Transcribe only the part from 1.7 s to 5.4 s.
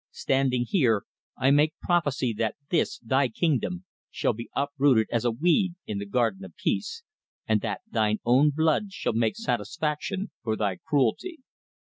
prophecy that this thy kingdom shall be uprooted as a